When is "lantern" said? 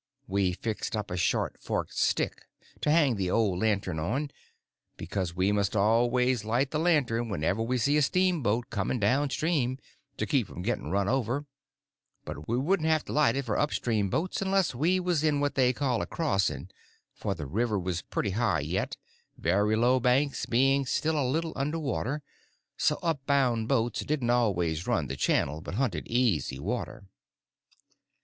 3.59-3.99, 6.79-7.29